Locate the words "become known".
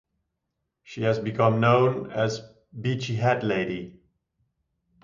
1.19-2.09